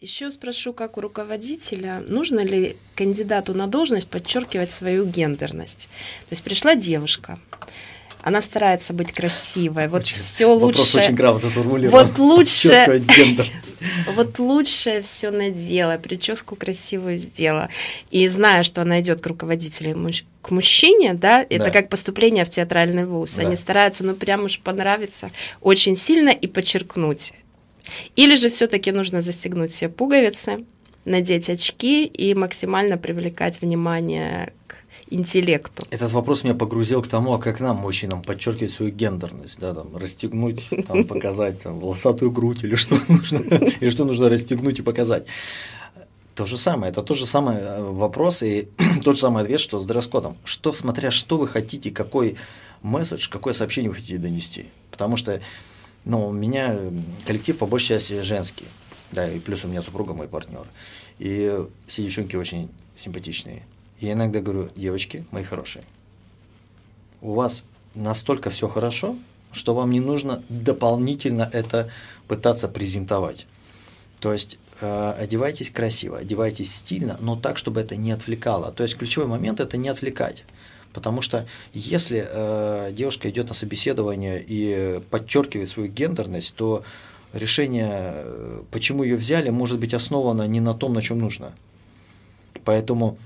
Еще 0.00 0.30
спрошу, 0.30 0.72
как 0.72 0.96
у 0.96 1.00
руководителя, 1.00 2.04
нужно 2.06 2.38
ли 2.38 2.76
кандидату 2.94 3.52
на 3.52 3.66
должность 3.66 4.06
подчеркивать 4.06 4.70
свою 4.70 5.04
гендерность? 5.04 5.88
То 6.28 6.34
есть 6.34 6.44
пришла 6.44 6.76
девушка, 6.76 7.40
она 8.22 8.40
старается 8.40 8.92
быть 8.92 9.10
красивой. 9.10 9.88
Вот 9.88 10.06
все 10.06 10.46
лучше. 10.46 10.98
очень 10.98 11.16
грамотно 11.16 11.50
сформулирован. 11.50 12.06
Вот 12.06 12.16
лучше. 12.16 13.02
вот 14.14 14.38
лучше 14.38 15.02
все 15.02 15.32
надела, 15.32 15.98
прическу 15.98 16.54
красивую 16.54 17.16
сделала. 17.16 17.68
И 18.12 18.28
зная, 18.28 18.62
что 18.62 18.82
она 18.82 19.00
идет 19.00 19.20
к 19.20 19.26
руководителю 19.26 20.12
к 20.42 20.50
мужчине, 20.52 21.14
да, 21.14 21.42
это 21.42 21.64
да. 21.64 21.70
как 21.72 21.88
поступление 21.88 22.44
в 22.44 22.50
театральный 22.50 23.04
вуз. 23.04 23.32
Да. 23.32 23.42
Они 23.42 23.56
стараются, 23.56 24.04
ну, 24.04 24.14
прям 24.14 24.44
уж 24.44 24.60
понравиться 24.60 25.32
очень 25.60 25.96
сильно 25.96 26.30
и 26.30 26.46
подчеркнуть 26.46 27.32
или 28.16 28.34
же 28.36 28.48
все-таки 28.50 28.92
нужно 28.92 29.20
застегнуть 29.20 29.70
все 29.70 29.88
пуговицы, 29.88 30.64
надеть 31.04 31.48
очки 31.50 32.04
и 32.04 32.34
максимально 32.34 32.98
привлекать 32.98 33.60
внимание 33.60 34.52
к 34.66 34.76
интеллекту. 35.10 35.84
Этот 35.90 36.12
вопрос 36.12 36.44
меня 36.44 36.54
погрузил 36.54 37.02
к 37.02 37.08
тому, 37.08 37.32
а 37.32 37.38
как 37.38 37.60
нам, 37.60 37.76
мужчинам, 37.76 38.22
подчеркивать 38.22 38.72
свою 38.72 38.92
гендерность, 38.92 39.58
да, 39.58 39.74
там, 39.74 39.96
расстегнуть, 39.96 40.68
там, 40.86 41.04
показать 41.06 41.60
там, 41.60 41.80
волосатую 41.80 42.30
грудь 42.30 42.62
или 42.64 42.74
что 42.74 42.96
нужно, 43.08 43.38
или 43.80 43.90
что 43.90 44.04
нужно 44.04 44.28
расстегнуть 44.28 44.78
и 44.78 44.82
показать. 44.82 45.24
То 46.34 46.44
же 46.44 46.56
самое, 46.56 46.92
это 46.92 47.02
тот 47.02 47.16
же 47.16 47.26
самый 47.26 47.56
э, 47.56 47.82
вопрос 47.82 48.42
и 48.42 48.68
тот 49.04 49.16
же 49.16 49.22
самый 49.22 49.42
ответ, 49.42 49.60
что 49.60 49.80
с 49.80 49.86
дресс-кодом. 49.86 50.36
Что, 50.44 50.72
смотря 50.72 51.10
что 51.10 51.38
вы 51.38 51.48
хотите, 51.48 51.90
какой 51.90 52.36
месседж, 52.82 53.28
какое 53.28 53.54
сообщение 53.54 53.90
вы 53.90 53.96
хотите 53.96 54.18
донести. 54.18 54.66
Потому 54.90 55.16
что 55.16 55.40
но 56.04 56.28
у 56.28 56.32
меня 56.32 56.78
коллектив 57.26 57.56
по 57.56 57.66
большей 57.66 57.88
части 57.88 58.20
женский. 58.22 58.66
Да, 59.12 59.30
и 59.30 59.38
плюс 59.40 59.64
у 59.64 59.68
меня 59.68 59.82
супруга 59.82 60.14
мой 60.14 60.28
партнер. 60.28 60.66
И 61.18 61.64
все 61.86 62.04
девчонки 62.04 62.36
очень 62.36 62.68
симпатичные. 62.94 63.62
Я 64.00 64.12
иногда 64.12 64.40
говорю, 64.40 64.70
девочки, 64.76 65.24
мои 65.30 65.42
хорошие, 65.42 65.84
у 67.20 67.32
вас 67.32 67.64
настолько 67.94 68.50
все 68.50 68.68
хорошо, 68.68 69.16
что 69.52 69.74
вам 69.74 69.90
не 69.90 70.00
нужно 70.00 70.44
дополнительно 70.48 71.48
это 71.52 71.90
пытаться 72.28 72.68
презентовать. 72.68 73.46
То 74.20 74.32
есть 74.32 74.58
э, 74.80 75.14
одевайтесь 75.18 75.70
красиво, 75.70 76.18
одевайтесь 76.18 76.74
стильно, 76.74 77.16
но 77.20 77.34
так, 77.34 77.58
чтобы 77.58 77.80
это 77.80 77.96
не 77.96 78.12
отвлекало. 78.12 78.72
То 78.72 78.82
есть 78.82 78.96
ключевой 78.96 79.28
момент 79.28 79.60
это 79.60 79.76
не 79.76 79.88
отвлекать. 79.88 80.44
Потому 80.92 81.20
что 81.20 81.46
если 81.72 82.26
э, 82.26 82.92
девушка 82.92 83.28
идет 83.30 83.48
на 83.48 83.54
собеседование 83.54 84.42
и 84.46 85.00
подчеркивает 85.10 85.68
свою 85.68 85.90
гендерность, 85.90 86.54
то 86.54 86.82
решение, 87.32 87.90
э, 87.92 88.62
почему 88.70 89.02
ее 89.02 89.16
взяли, 89.16 89.50
может 89.50 89.78
быть 89.78 89.94
основано 89.94 90.46
не 90.46 90.60
на 90.60 90.74
том, 90.74 90.92
на 90.92 91.02
чем 91.02 91.18
нужно. 91.18 91.52
Поэтому 92.64 93.18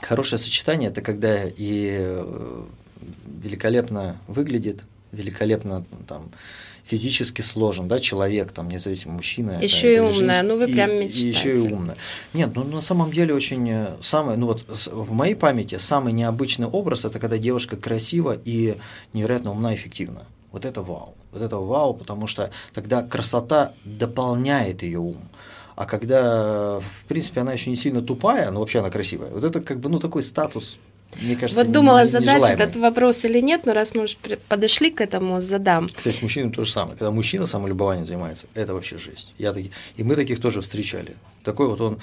хорошее 0.00 0.38
сочетание 0.38 0.90
это 0.90 1.00
когда 1.02 1.44
и 1.44 1.96
э, 2.00 2.64
великолепно 3.42 4.18
выглядит, 4.26 4.84
великолепно 5.12 5.84
там, 6.06 6.30
физически 6.86 7.42
сложен, 7.42 7.88
да, 7.88 8.00
человек, 8.00 8.52
там, 8.52 8.68
независимо, 8.68 9.14
мужчина. 9.14 9.58
Еще 9.60 9.96
и 9.96 9.98
умная, 9.98 10.42
ну 10.42 10.56
вы 10.56 10.68
прям 10.68 10.90
мечтаете. 10.90 11.28
Еще 11.28 11.56
и 11.56 11.58
умная. 11.58 11.96
Нет, 12.32 12.50
ну 12.54 12.64
на 12.64 12.80
самом 12.80 13.12
деле 13.12 13.34
очень 13.34 13.68
э, 13.68 13.96
самое, 14.00 14.38
ну 14.38 14.46
вот 14.46 14.64
в 14.68 15.12
моей 15.12 15.34
памяти 15.34 15.78
самый 15.78 16.12
необычный 16.12 16.68
образ 16.68 17.04
это 17.04 17.18
когда 17.18 17.38
девушка 17.38 17.76
красива 17.76 18.40
и 18.44 18.76
невероятно 19.12 19.50
умна 19.50 19.72
и 19.72 19.76
эффективна. 19.76 20.26
Вот 20.52 20.64
это 20.64 20.80
вау. 20.80 21.14
Вот 21.32 21.42
это 21.42 21.56
вау, 21.58 21.92
потому 21.92 22.26
что 22.26 22.50
тогда 22.72 23.02
красота 23.02 23.74
дополняет 23.84 24.82
ее 24.82 25.00
ум. 25.00 25.28
А 25.74 25.84
когда, 25.84 26.80
в 26.80 27.04
принципе, 27.06 27.40
она 27.40 27.52
еще 27.52 27.68
не 27.68 27.76
сильно 27.76 28.00
тупая, 28.00 28.50
но 28.50 28.60
вообще 28.60 28.78
она 28.78 28.90
красивая, 28.90 29.28
вот 29.30 29.44
это 29.44 29.60
как 29.60 29.80
бы, 29.80 29.90
ну, 29.90 30.00
такой 30.00 30.22
статус 30.22 30.78
мне 31.20 31.36
кажется, 31.36 31.62
вот 31.62 31.72
думала 31.72 32.04
не, 32.04 32.10
задать 32.10 32.36
нежелаемый. 32.36 32.64
этот 32.64 32.76
вопрос 32.76 33.24
или 33.24 33.40
нет, 33.40 33.64
но 33.64 33.72
раз 33.72 33.94
мы 33.94 34.04
уже 34.04 34.16
подошли 34.48 34.90
к 34.90 35.00
этому, 35.00 35.40
задам. 35.40 35.86
Кстати, 35.86 36.14
с 36.14 36.22
мужчинами 36.22 36.52
то 36.52 36.64
же 36.64 36.72
самое. 36.72 36.96
Когда 36.96 37.10
мужчина 37.10 37.46
самолюбованием 37.46 38.04
занимается, 38.04 38.46
это 38.54 38.74
вообще 38.74 38.98
жесть. 38.98 39.34
Я 39.38 39.52
таки, 39.52 39.70
и 39.96 40.02
мы 40.02 40.16
таких 40.16 40.40
тоже 40.40 40.60
встречали. 40.60 41.16
Такой 41.42 41.68
вот 41.68 41.80
он 41.80 41.98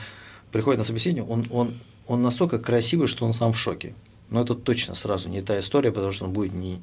приходит 0.51 0.79
на 0.79 0.83
собеседование, 0.83 1.31
он, 1.31 1.45
он, 1.51 1.79
он 2.07 2.21
настолько 2.21 2.59
красивый, 2.59 3.07
что 3.07 3.25
он 3.25 3.33
сам 3.33 3.53
в 3.53 3.57
шоке. 3.57 3.93
Но 4.29 4.41
это 4.41 4.55
точно 4.55 4.95
сразу 4.95 5.29
не 5.29 5.41
та 5.41 5.59
история, 5.59 5.91
потому 5.91 6.11
что 6.11 6.25
он 6.25 6.33
будет 6.33 6.53
не 6.53 6.81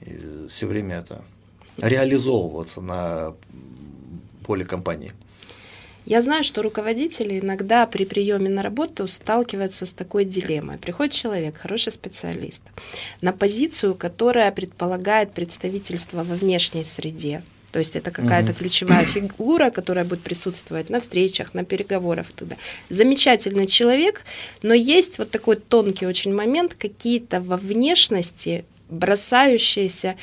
э, 0.00 0.46
все 0.48 0.66
время 0.66 0.96
это 0.96 1.22
реализовываться 1.76 2.80
на 2.80 3.34
поле 4.46 4.64
компании. 4.64 5.12
Я 6.08 6.22
знаю, 6.22 6.42
что 6.42 6.62
руководители 6.62 7.38
иногда 7.38 7.86
при 7.86 8.06
приеме 8.06 8.48
на 8.48 8.62
работу 8.62 9.06
сталкиваются 9.06 9.84
с 9.84 9.92
такой 9.92 10.24
дилеммой. 10.24 10.78
Приходит 10.78 11.12
человек, 11.12 11.58
хороший 11.58 11.92
специалист, 11.92 12.62
на 13.20 13.32
позицию, 13.32 13.94
которая 13.94 14.50
предполагает 14.50 15.32
представительство 15.32 16.24
во 16.24 16.34
внешней 16.34 16.84
среде. 16.84 17.42
То 17.72 17.78
есть 17.78 17.94
это 17.94 18.10
какая-то 18.10 18.52
угу. 18.52 18.60
ключевая 18.60 19.04
фигура, 19.04 19.68
которая 19.68 20.06
будет 20.06 20.22
присутствовать 20.22 20.88
на 20.88 21.00
встречах, 21.00 21.52
на 21.52 21.62
переговорах 21.62 22.30
и 22.30 22.32
так 22.32 22.48
далее. 22.48 22.64
Замечательный 22.88 23.66
человек, 23.66 24.22
но 24.62 24.72
есть 24.72 25.18
вот 25.18 25.30
такой 25.30 25.56
тонкий 25.56 26.06
очень 26.06 26.34
момент, 26.34 26.72
какие-то 26.72 27.42
во 27.42 27.58
внешности 27.58 28.64
бросающиеся 28.88 30.16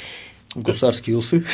Гусарские 0.56 1.18
усы. 1.18 1.46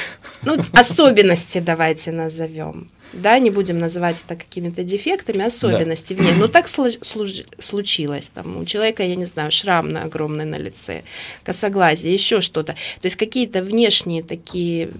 Ну, 0.43 0.57
особенности 0.73 1.59
давайте 1.59 2.11
назовем. 2.11 2.89
Да, 3.13 3.39
не 3.39 3.49
будем 3.49 3.77
называть 3.77 4.23
это 4.25 4.35
какими-то 4.35 4.83
дефектами, 4.83 5.43
особенности 5.43 6.13
да. 6.13 6.21
в 6.21 6.25
ней. 6.25 6.33
Но 6.33 6.47
так 6.47 6.67
случилось. 6.67 8.31
Там, 8.33 8.57
у 8.57 8.65
человека, 8.65 9.03
я 9.03 9.15
не 9.15 9.25
знаю, 9.25 9.51
шрам 9.51 9.89
на 9.89 10.03
огромный 10.03 10.45
на 10.45 10.55
лице, 10.55 11.03
косоглазие, 11.43 12.13
еще 12.13 12.39
что-то. 12.41 12.73
То 12.73 13.05
есть 13.05 13.17
какие-то 13.17 13.63
внешние 13.63 14.23
такие 14.23 14.91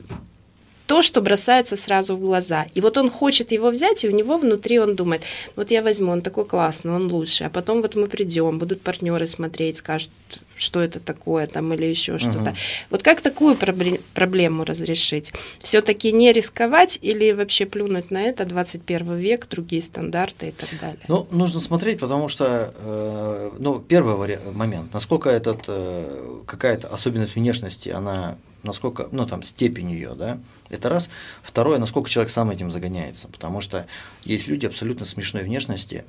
то, 0.91 1.01
что 1.01 1.21
бросается 1.21 1.77
сразу 1.77 2.17
в 2.17 2.19
глаза. 2.19 2.65
И 2.75 2.81
вот 2.81 2.97
он 2.97 3.09
хочет 3.09 3.53
его 3.53 3.69
взять, 3.69 4.03
и 4.03 4.09
у 4.09 4.11
него 4.11 4.37
внутри 4.37 4.77
он 4.77 4.97
думает, 4.97 5.21
вот 5.55 5.71
я 5.71 5.81
возьму, 5.81 6.11
он 6.11 6.21
такой 6.21 6.43
классный, 6.43 6.91
он 6.91 7.09
лучший. 7.09 7.47
А 7.47 7.49
потом 7.49 7.81
вот 7.81 7.95
мы 7.95 8.07
придем, 8.07 8.59
будут 8.59 8.81
партнеры 8.81 9.25
смотреть, 9.25 9.77
скажут, 9.77 10.09
что 10.57 10.81
это 10.81 10.99
такое 10.99 11.47
там 11.47 11.73
или 11.73 11.85
еще 11.85 12.17
что-то. 12.17 12.49
Угу. 12.49 12.55
Вот 12.89 13.03
как 13.03 13.21
такую 13.21 13.55
проблему 13.55 14.65
разрешить? 14.65 15.31
Все-таки 15.61 16.11
не 16.11 16.33
рисковать 16.33 16.99
или 17.01 17.31
вообще 17.31 17.65
плюнуть 17.65 18.11
на 18.11 18.23
это 18.23 18.43
21 18.43 19.15
век, 19.15 19.47
другие 19.47 19.81
стандарты 19.81 20.49
и 20.49 20.51
так 20.51 20.69
далее? 20.77 21.05
Ну, 21.07 21.25
нужно 21.31 21.61
смотреть, 21.61 22.01
потому 22.01 22.27
что, 22.27 22.73
э, 22.75 23.51
ну, 23.59 23.79
первый 23.79 24.37
момент, 24.51 24.93
насколько 24.93 25.29
этот, 25.29 25.61
э, 25.69 26.41
какая-то 26.45 26.89
особенность 26.89 27.35
внешности, 27.35 27.87
она 27.87 28.37
насколько, 28.63 29.07
ну 29.11 29.25
там 29.25 29.43
степень 29.43 29.91
ее, 29.91 30.13
да, 30.15 30.39
это 30.69 30.89
раз. 30.89 31.09
Второе, 31.43 31.79
насколько 31.79 32.09
человек 32.09 32.31
сам 32.31 32.49
этим 32.51 32.71
загоняется, 32.71 33.27
потому 33.27 33.61
что 33.61 33.87
есть 34.23 34.47
люди 34.47 34.65
абсолютно 34.65 35.05
смешной 35.05 35.43
внешности, 35.43 36.05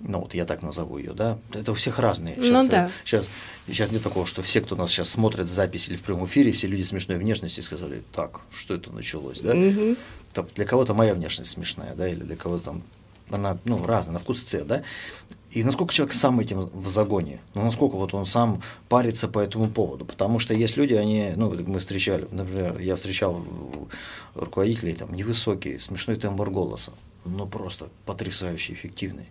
ну 0.00 0.20
вот 0.20 0.34
я 0.34 0.44
так 0.44 0.62
назову 0.62 0.98
ее, 0.98 1.12
да, 1.12 1.38
это 1.52 1.72
у 1.72 1.74
всех 1.74 1.98
разные. 1.98 2.36
Сейчас, 2.36 2.50
ну 2.50 2.68
да. 2.68 2.90
Сейчас, 3.04 3.24
сейчас 3.66 3.92
нет 3.92 4.02
такого, 4.02 4.26
что 4.26 4.42
все, 4.42 4.60
кто 4.60 4.76
нас 4.76 4.90
сейчас 4.90 5.08
смотрит 5.08 5.46
запись 5.46 5.88
или 5.88 5.96
в 5.96 6.02
прямом 6.02 6.26
эфире, 6.26 6.52
все 6.52 6.66
люди 6.66 6.82
смешной 6.82 7.16
внешности 7.16 7.60
сказали, 7.60 8.02
так, 8.12 8.40
что 8.50 8.74
это 8.74 8.92
началось, 8.92 9.40
да? 9.40 9.54
Угу. 9.54 9.96
Там, 10.34 10.48
для 10.54 10.66
кого-то 10.66 10.92
моя 10.92 11.14
внешность 11.14 11.50
смешная, 11.50 11.94
да, 11.94 12.08
или 12.08 12.20
для 12.20 12.36
кого-то 12.36 12.64
там 12.64 12.82
она, 13.30 13.58
ну, 13.64 13.84
разная, 13.84 14.14
на 14.14 14.18
вкус 14.18 14.42
и 14.42 14.46
цвет, 14.46 14.66
да? 14.66 14.82
И 15.50 15.64
насколько 15.64 15.94
человек 15.94 16.12
сам 16.12 16.38
этим 16.40 16.60
в 16.60 16.88
загоне, 16.88 17.40
ну, 17.54 17.64
насколько 17.64 17.96
вот 17.96 18.12
он 18.12 18.26
сам 18.26 18.62
парится 18.88 19.26
по 19.26 19.38
этому 19.38 19.70
поводу. 19.70 20.04
Потому 20.04 20.38
что 20.38 20.52
есть 20.52 20.76
люди, 20.76 20.94
они, 20.94 21.32
ну, 21.36 21.50
мы 21.66 21.78
встречали, 21.78 22.28
например, 22.30 22.78
я 22.78 22.96
встречал 22.96 23.42
руководителей, 24.34 24.94
там, 24.94 25.14
невысокий, 25.14 25.78
смешной 25.78 26.16
тембр 26.16 26.50
голоса, 26.50 26.92
но 27.24 27.46
просто 27.46 27.88
потрясающе 28.04 28.74
эффективный, 28.74 29.28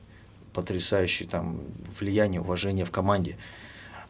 потрясающий 0.53 1.25
там 1.25 1.59
влияние, 2.00 2.42
уважение 2.42 2.86
в 2.86 2.92
команде. 2.92 3.38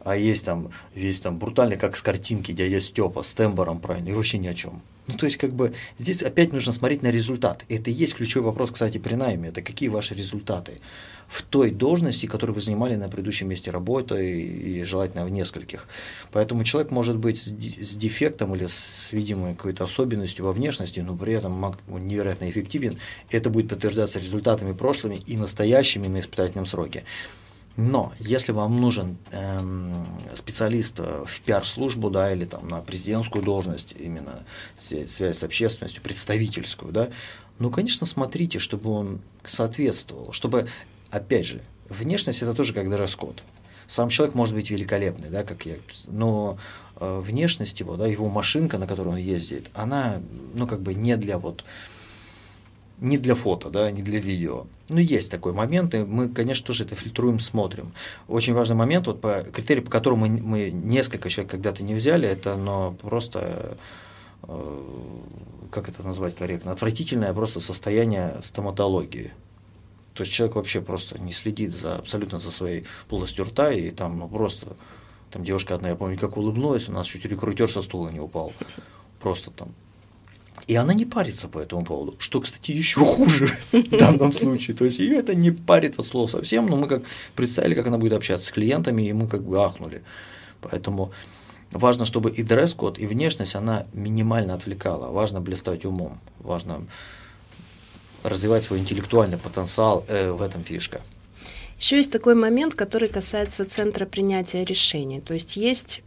А 0.00 0.16
есть 0.16 0.44
там, 0.44 0.70
весь 0.94 1.20
там 1.20 1.38
брутальный, 1.38 1.76
как 1.76 1.96
с 1.96 2.02
картинки, 2.02 2.52
дядя 2.52 2.80
Степа, 2.80 3.24
с 3.24 3.34
тембром 3.34 3.80
правильно, 3.80 4.10
и 4.10 4.12
вообще 4.12 4.38
ни 4.38 4.46
о 4.46 4.54
чем. 4.54 4.80
Ну, 5.06 5.14
то 5.14 5.26
есть, 5.26 5.36
как 5.36 5.52
бы, 5.52 5.72
здесь 5.98 6.22
опять 6.22 6.52
нужно 6.52 6.72
смотреть 6.72 7.02
на 7.02 7.10
результат. 7.10 7.64
Это 7.68 7.90
и 7.90 7.94
есть 7.94 8.14
ключевой 8.14 8.46
вопрос, 8.46 8.70
кстати, 8.70 8.98
при 8.98 9.14
найме. 9.14 9.48
Это 9.48 9.62
какие 9.62 9.88
ваши 9.88 10.14
результаты 10.14 10.80
в 11.28 11.42
той 11.42 11.70
должности, 11.70 12.26
которую 12.26 12.54
вы 12.54 12.60
занимали 12.60 12.94
на 12.94 13.08
предыдущем 13.08 13.48
месте 13.48 13.70
работы 13.70 14.40
и, 14.40 14.80
и 14.80 14.84
желательно 14.84 15.24
в 15.24 15.30
нескольких. 15.30 15.88
Поэтому 16.32 16.64
человек 16.64 16.90
может 16.90 17.16
быть 17.16 17.38
с, 17.38 17.46
с 17.46 17.96
дефектом 17.96 18.54
или 18.54 18.66
с 18.66 19.08
видимой 19.12 19.54
какой-то 19.54 19.84
особенностью 19.84 20.44
во 20.44 20.52
внешности, 20.52 21.00
но 21.00 21.16
при 21.16 21.34
этом 21.34 21.62
он 21.64 22.06
невероятно 22.06 22.48
эффективен. 22.48 22.98
Это 23.30 23.50
будет 23.50 23.68
подтверждаться 23.68 24.18
результатами 24.18 24.72
прошлыми 24.72 25.16
и 25.26 25.36
настоящими 25.36 26.06
на 26.06 26.20
испытательном 26.20 26.66
сроке. 26.66 27.04
Но 27.76 28.12
если 28.18 28.52
вам 28.52 28.80
нужен 28.80 29.18
эм, 29.32 30.06
специалист 30.34 30.98
в 30.98 31.40
пиар-службу, 31.44 32.08
да, 32.10 32.32
или 32.32 32.46
там 32.46 32.68
на 32.68 32.80
президентскую 32.80 33.44
должность, 33.44 33.94
именно 33.98 34.44
связь 34.76 35.38
с 35.38 35.44
общественностью, 35.44 36.02
представительскую, 36.02 36.92
да, 36.92 37.10
Ну, 37.58 37.70
конечно, 37.70 38.06
смотрите, 38.06 38.58
чтобы 38.58 38.90
он 38.90 39.20
соответствовал, 39.44 40.32
чтобы, 40.32 40.68
опять 41.10 41.46
же, 41.46 41.62
внешность 41.88 42.42
это 42.42 42.54
тоже 42.54 42.74
как 42.74 42.90
дресс-код. 42.90 43.42
Сам 43.86 44.08
человек 44.08 44.34
может 44.34 44.54
быть 44.54 44.70
великолепный, 44.70 45.30
да, 45.30 45.44
как 45.44 45.64
я, 45.64 45.76
но 46.08 46.58
э, 46.98 47.20
внешность 47.20 47.78
его, 47.80 47.96
да, 47.96 48.06
его 48.06 48.28
машинка, 48.28 48.78
на 48.78 48.86
которой 48.86 49.08
он 49.10 49.16
ездит, 49.16 49.70
она, 49.74 50.20
ну, 50.54 50.66
как 50.66 50.80
бы 50.80 50.92
не 50.94 51.16
для 51.16 51.38
вот, 51.38 51.64
не 53.00 53.18
для 53.18 53.34
фото, 53.34 53.70
да, 53.70 53.90
не 53.90 54.02
для 54.02 54.18
видео. 54.18 54.66
Ну, 54.88 54.98
есть 54.98 55.30
такой 55.30 55.52
момент, 55.52 55.94
и 55.94 55.98
мы, 55.98 56.28
конечно, 56.28 56.66
тоже 56.66 56.84
это 56.84 56.94
фильтруем, 56.94 57.38
смотрим. 57.40 57.92
Очень 58.28 58.54
важный 58.54 58.76
момент, 58.76 59.06
вот 59.06 59.20
по 59.20 59.42
критерию, 59.42 59.84
по 59.84 59.90
которому 59.90 60.26
мы, 60.26 60.40
мы 60.40 60.70
несколько 60.70 61.28
человек 61.28 61.50
когда-то 61.50 61.82
не 61.82 61.94
взяли, 61.94 62.28
это, 62.28 62.56
но 62.56 62.96
просто 63.02 63.76
э, 64.44 64.82
как 65.70 65.88
это 65.88 66.02
назвать 66.02 66.36
корректно, 66.36 66.72
отвратительное 66.72 67.32
просто 67.34 67.60
состояние 67.60 68.38
стоматологии. 68.42 69.32
То 70.14 70.22
есть 70.22 70.32
человек 70.32 70.56
вообще 70.56 70.80
просто 70.80 71.20
не 71.20 71.32
следит 71.32 71.74
за 71.74 71.96
абсолютно 71.96 72.38
за 72.38 72.50
своей 72.50 72.84
полостью 73.08 73.44
рта, 73.44 73.70
и 73.72 73.90
там 73.90 74.18
ну, 74.18 74.28
просто, 74.28 74.76
там 75.30 75.44
девушка 75.44 75.74
одна, 75.74 75.90
я 75.90 75.96
помню, 75.96 76.18
как 76.18 76.38
улыбнулась, 76.38 76.88
у 76.88 76.92
нас 76.92 77.06
чуть 77.06 77.26
рекрутер 77.26 77.70
со 77.70 77.82
стула 77.82 78.08
не 78.08 78.20
упал. 78.20 78.54
Просто 79.20 79.50
там. 79.50 79.74
И 80.66 80.74
она 80.74 80.94
не 80.94 81.04
парится 81.04 81.48
по 81.48 81.58
этому 81.58 81.84
поводу, 81.84 82.16
что, 82.18 82.40
кстати, 82.40 82.72
еще 82.72 83.00
хуже 83.00 83.58
в 83.72 83.96
данном 83.96 84.32
случае. 84.32 84.76
То 84.76 84.84
есть 84.84 84.98
ее 84.98 85.16
это 85.16 85.34
не 85.34 85.50
парит 85.50 85.98
от 85.98 86.06
слова 86.06 86.26
совсем, 86.26 86.66
но 86.66 86.76
мы 86.76 86.88
как 86.88 87.02
представили, 87.34 87.74
как 87.74 87.86
она 87.86 87.98
будет 87.98 88.14
общаться 88.14 88.46
с 88.46 88.50
клиентами, 88.50 89.02
и 89.02 89.12
мы 89.12 89.28
как 89.28 89.42
бы 89.42 89.62
ахнули. 89.62 90.02
Поэтому 90.60 91.12
Важно, 91.72 92.04
чтобы 92.04 92.30
и 92.30 92.42
дресс-код, 92.42 92.98
и 92.98 93.06
внешность, 93.06 93.54
она 93.56 93.86
минимально 93.92 94.54
отвлекала. 94.54 95.10
Важно 95.10 95.40
блистать 95.40 95.84
умом, 95.84 96.20
важно 96.38 96.86
развивать 98.22 98.62
свой 98.62 98.78
интеллектуальный 98.78 99.36
потенциал, 99.36 100.04
э, 100.08 100.30
в 100.30 100.42
этом 100.42 100.64
фишка. 100.64 101.02
Еще 101.78 101.96
есть 101.96 102.10
такой 102.10 102.34
момент, 102.34 102.74
который 102.74 103.08
касается 103.08 103.66
центра 103.66 104.06
принятия 104.06 104.64
решений. 104.64 105.20
То 105.20 105.34
есть 105.34 105.56
есть 105.56 106.02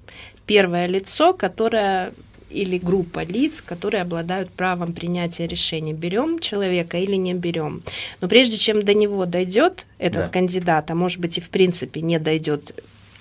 первое 0.45 0.88
лицо, 0.88 1.34
которое 1.34 2.13
или 2.50 2.78
группа 2.78 3.24
лиц, 3.24 3.62
которые 3.62 4.01
обладают 4.01 4.50
правом 4.50 4.94
принятия 4.94 5.48
решения, 5.48 5.94
берем 5.94 6.40
человека 6.40 6.98
или 6.98 7.16
не 7.16 7.34
берем. 7.34 7.81
Но 8.22 8.28
прежде 8.28 8.57
чем 8.57 8.81
до 8.81 8.94
него 8.94 9.25
дойдет 9.25 9.86
этот 9.98 10.25
да. 10.25 10.28
кандидат, 10.28 10.92
а 10.92 10.96
может 10.96 11.19
быть 11.19 11.38
и 11.38 11.42
в 11.42 11.50
принципе 11.50 12.01
не 12.01 12.19
дойдет 12.19 12.75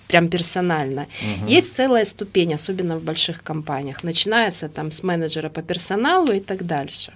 прям 0.09 0.29
персонально. 0.29 1.03
Угу. 1.03 1.49
Есть 1.49 1.77
целая 1.77 2.05
ступень, 2.05 2.55
особенно 2.55 2.99
в 2.99 3.03
больших 3.03 3.43
компаниях. 3.43 4.03
Начинается 4.03 4.69
там 4.69 4.91
с 4.91 5.03
менеджера 5.03 5.51
по 5.51 5.63
персоналу 5.63 6.33
и 6.33 6.41
так 6.41 6.67
дальше. 6.67 7.13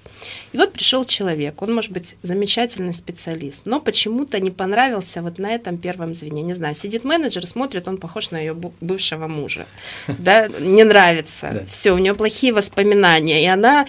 И 0.53 0.59
вот 0.59 0.73
пришел 0.73 1.05
человек, 1.05 1.63
он 1.63 1.75
может 1.75 1.91
быть 1.91 2.17
замечательный 2.23 2.95
специалист, 2.95 3.67
но 3.67 3.81
почему-то 3.81 4.39
не 4.39 4.51
понравился 4.51 5.23
вот 5.23 5.39
на 5.39 5.51
этом 5.51 5.79
первом 5.79 6.15
звене. 6.15 6.43
Не 6.43 6.55
знаю, 6.55 6.75
сидит 6.75 7.05
менеджер, 7.05 7.47
смотрит, 7.47 7.89
он 7.89 7.97
похож 7.97 8.31
на 8.31 8.39
ее 8.39 8.55
бывшего 8.81 9.27
мужа. 9.27 9.67
Да, 10.23 10.47
не 10.61 10.85
нравится. 10.85 11.65
Все, 11.69 11.93
у 11.93 11.99
нее 11.99 12.15
плохие 12.15 12.53
воспоминания. 12.53 13.43
И 13.43 13.47
она 13.47 13.87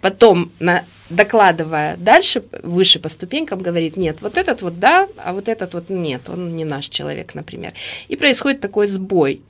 потом 0.00 0.52
на 0.58 0.84
докладывая 1.08 1.96
дальше, 1.96 2.42
выше 2.62 2.98
по 2.98 3.08
ступенькам, 3.08 3.60
говорит, 3.60 3.96
нет, 3.96 4.18
вот 4.20 4.36
этот 4.36 4.62
вот 4.62 4.80
да, 4.80 5.08
а 5.16 5.32
вот 5.32 5.48
этот 5.48 5.74
вот 5.74 5.88
нет, 5.88 6.28
он 6.28 6.56
не 6.56 6.64
наш 6.64 6.88
человек, 6.88 7.34
например. 7.34 7.72
И 8.08 8.16
происходит 8.16 8.60
такой 8.60 8.86
сбой. 8.86 9.40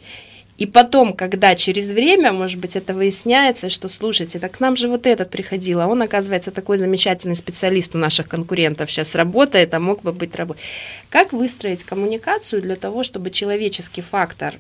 И 0.59 0.65
потом, 0.65 1.13
когда 1.13 1.55
через 1.55 1.91
время, 1.91 2.33
может 2.33 2.59
быть, 2.59 2.77
это 2.77 2.95
выясняется, 2.95 3.69
что, 3.69 3.91
слушайте, 3.91 4.39
так 4.39 4.53
к 4.53 4.61
нам 4.61 4.75
же 4.77 4.89
вот 4.89 5.07
этот 5.07 5.29
приходил, 5.31 5.81
а 5.81 5.87
он, 5.87 6.01
оказывается, 6.01 6.51
такой 6.51 6.79
замечательный 6.79 7.37
специалист 7.37 7.95
у 7.95 7.99
наших 7.99 8.27
конкурентов 8.27 8.91
сейчас 8.91 9.15
работает, 9.15 9.75
а 9.75 9.81
мог 9.81 10.03
бы 10.03 10.13
быть 10.13 10.35
работой. 10.35 10.63
Как 11.11 11.35
выстроить 11.35 11.85
коммуникацию 11.85 12.63
для 12.63 12.77
того, 12.77 13.03
чтобы 13.03 13.31
человеческий 13.31 14.01
фактор 14.01 14.55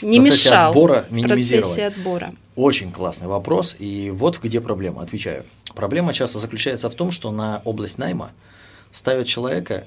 не 0.00 0.20
мешал 0.20 0.70
отбора 0.70 1.06
процессе 1.10 1.86
отбора? 1.86 2.34
Очень 2.58 2.90
классный 2.90 3.28
вопрос, 3.28 3.76
и 3.78 4.10
вот 4.10 4.40
где 4.42 4.60
проблема, 4.60 5.02
отвечаю. 5.02 5.44
Проблема 5.76 6.12
часто 6.12 6.40
заключается 6.40 6.90
в 6.90 6.94
том, 6.96 7.12
что 7.12 7.30
на 7.30 7.62
область 7.64 7.98
найма 7.98 8.32
ставят 8.90 9.28
человека, 9.28 9.86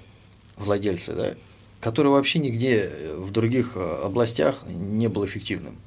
владельцы, 0.56 1.14
да, 1.14 1.34
который 1.82 2.14
вообще 2.14 2.40
нигде 2.40 2.90
в 3.18 3.30
других 3.32 3.74
э, 3.76 4.02
областях 4.06 4.64
не 4.66 5.10
был 5.10 5.26
эффективным. 5.26 5.80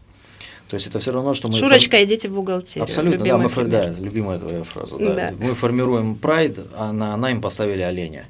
То 0.68 0.74
есть 0.74 0.86
это 0.86 0.98
все 0.98 1.10
равно, 1.12 1.32
что 1.32 1.48
мы... 1.48 1.54
Шурочка, 1.54 1.96
фор... 1.96 2.04
идите 2.04 2.28
в 2.28 2.34
бухгалтерию. 2.34 2.84
Абсолютно, 2.84 3.24
да, 3.24 3.38
мы, 3.38 3.48
фор... 3.48 3.64
да, 3.64 3.88
любимая 3.88 4.38
твоя 4.38 4.64
фраза. 4.64 4.98
Да. 4.98 5.14
Да. 5.14 5.32
Мы 5.38 5.54
формируем 5.54 6.16
прайд, 6.16 6.58
а 6.74 6.92
на 6.92 7.16
найм 7.16 7.40
поставили 7.40 7.80
оленя. 7.80 8.26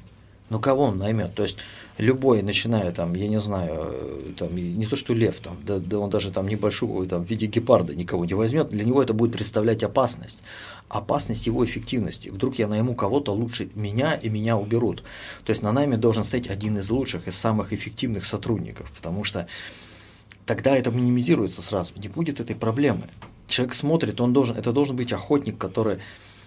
Ну 0.49 0.61
кого 0.61 0.83
он 0.83 0.97
наймет? 0.97 1.35
То 1.35 1.43
есть 1.43 1.57
любой, 1.97 2.41
начиная 2.41 2.91
там, 2.91 3.13
я 3.15 3.27
не 3.27 3.39
знаю, 3.39 4.33
там, 4.37 4.55
не 4.55 4.85
то 4.85 4.95
что 4.95 5.13
лев, 5.13 5.39
там, 5.39 5.57
да, 5.65 5.79
да 5.79 5.99
он 5.99 6.09
даже 6.09 6.31
там 6.31 6.47
небольшого 6.47 7.05
там, 7.05 7.23
в 7.23 7.29
виде 7.29 7.45
гепарда 7.47 7.95
никого 7.95 8.25
не 8.25 8.33
возьмет, 8.33 8.69
для 8.69 8.83
него 8.83 9.01
это 9.01 9.13
будет 9.13 9.31
представлять 9.31 9.83
опасность. 9.83 10.41
Опасность 10.89 11.47
его 11.47 11.65
эффективности. 11.65 12.29
Вдруг 12.29 12.59
я 12.59 12.67
найму 12.67 12.95
кого-то 12.95 13.33
лучше 13.33 13.69
меня, 13.75 14.13
и 14.13 14.29
меня 14.29 14.57
уберут. 14.57 15.03
То 15.43 15.49
есть 15.51 15.63
на 15.63 15.71
найме 15.71 15.97
должен 15.97 16.23
стоять 16.23 16.47
один 16.47 16.77
из 16.77 16.89
лучших, 16.89 17.27
из 17.27 17.35
самых 17.35 17.73
эффективных 17.73 18.25
сотрудников, 18.25 18.91
потому 18.91 19.23
что 19.23 19.47
тогда 20.45 20.75
это 20.75 20.91
минимизируется 20.91 21.61
сразу, 21.61 21.93
не 21.95 22.07
будет 22.07 22.39
этой 22.39 22.55
проблемы. 22.55 23.09
Человек 23.47 23.73
смотрит, 23.73 24.19
он 24.21 24.33
должен, 24.33 24.57
это 24.57 24.71
должен 24.71 24.95
быть 24.95 25.13
охотник, 25.13 25.57
который 25.57 25.99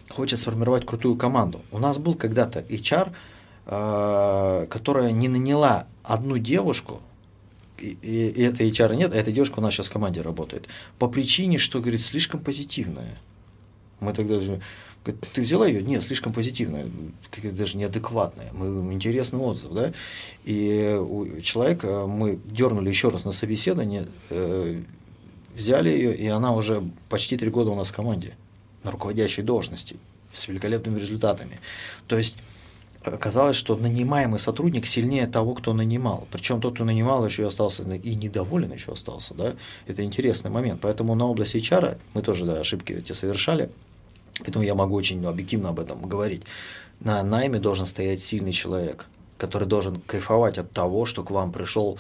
хочет 0.09 0.39
сформировать 0.39 0.87
крутую 0.87 1.17
команду. 1.17 1.63
У 1.71 1.79
нас 1.79 1.99
был 1.99 2.15
когда-то 2.15 2.61
HR, 2.61 3.13
которая 3.69 5.13
не 5.13 5.29
наняла 5.29 5.87
одну 6.03 6.39
девушку, 6.39 7.03
и, 7.79 7.99
и 8.03 8.43
этой 8.43 8.71
HR 8.71 8.97
нет, 8.97 9.15
а 9.15 9.17
эта 9.17 9.31
девушка 9.31 9.59
у 9.59 9.63
нас 9.63 9.75
сейчас 9.75 9.89
в 9.89 9.93
команде 9.93 10.23
работает, 10.23 10.69
по 10.99 11.07
причине, 11.07 11.59
что, 11.59 11.81
говорит, 11.81 12.05
слишком 12.05 12.41
позитивная. 12.41 13.19
Мы 14.01 14.15
тогда 14.15 14.35
говорит, 14.37 14.63
ты 15.33 15.43
взяла 15.43 15.67
ее? 15.67 15.83
Нет, 15.83 16.03
слишком 16.03 16.33
позитивная, 16.33 16.87
даже 17.43 17.77
неадекватная. 17.77 18.51
Мы, 18.53 18.93
интересный 18.93 19.39
отзыв, 19.39 19.73
да? 19.73 19.93
И 20.45 20.97
у 20.99 21.41
человека 21.41 22.07
мы 22.07 22.39
дернули 22.45 22.89
еще 22.89 23.09
раз 23.09 23.25
на 23.25 23.33
собеседование, 23.33 24.07
э, 24.31 24.83
взяли 25.55 25.91
ее, 25.91 26.15
и 26.15 26.27
она 26.27 26.55
уже 26.55 26.83
почти 27.09 27.37
три 27.37 27.51
года 27.51 27.71
у 27.71 27.75
нас 27.75 27.89
в 27.89 27.93
команде, 27.93 28.37
на 28.83 28.91
руководящей 28.91 29.43
должности, 29.43 29.97
с 30.33 30.49
великолепными 30.49 30.99
результатами. 30.99 31.61
То 32.07 32.19
есть 32.19 32.37
оказалось, 33.03 33.57
что 33.57 33.77
нанимаемый 33.77 34.41
сотрудник 34.41 34.87
сильнее 34.87 35.27
того, 35.27 35.55
кто 35.55 35.73
нанимал. 35.73 36.27
Причем 36.31 36.61
тот, 36.61 36.75
кто 36.75 36.85
нанимал, 36.85 37.25
еще 37.25 37.43
и 37.43 37.47
остался 37.47 37.83
и 37.83 38.15
недоволен 38.15 38.73
еще 38.73 38.93
остался. 38.93 39.35
Да? 39.35 39.55
Это 39.87 40.03
интересный 40.03 40.51
момент. 40.51 40.81
Поэтому 40.81 41.15
на 41.15 41.27
области 41.27 41.57
HR 41.57 41.99
мы 42.15 42.23
тоже 42.23 42.47
да, 42.47 42.61
ошибки 42.61 42.93
эти 42.93 43.13
совершали. 43.13 43.71
Поэтому 44.41 44.65
я 44.65 44.75
могу 44.75 44.95
очень 44.95 45.25
объективно 45.25 45.71
об 45.71 45.81
этом 45.81 46.03
говорить. 46.03 46.43
На 47.01 47.23
найме 47.23 47.59
должен 47.59 47.87
стоять 47.87 48.23
сильный 48.23 48.53
человек, 48.53 49.07
который 49.37 49.69
должен 49.69 50.01
кайфовать 50.01 50.59
от 50.59 50.73
того, 50.73 51.07
что 51.07 51.23
к 51.23 51.31
вам 51.31 51.53
пришел 51.53 51.99